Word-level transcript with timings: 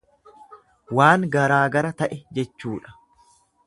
Waan 1.01 1.27
garaagara 1.37 1.95
ta'e 2.03 2.21
jechuudha. 2.39 3.01